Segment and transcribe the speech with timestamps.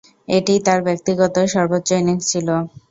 [0.27, 2.47] এটিই তার ব্যক্তিগত সর্বোচ্চ ইনিংস ছিল।